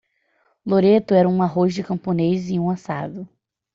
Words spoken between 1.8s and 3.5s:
camponês e um assado.